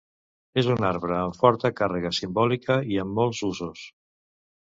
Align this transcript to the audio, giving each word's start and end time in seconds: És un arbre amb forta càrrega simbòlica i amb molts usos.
És 0.59 0.69
un 0.75 0.85
arbre 0.87 1.13
amb 1.17 1.35
forta 1.41 1.69
càrrega 1.81 2.11
simbòlica 2.21 2.79
i 2.95 2.99
amb 3.05 3.17
molts 3.21 3.43
usos. 3.53 3.85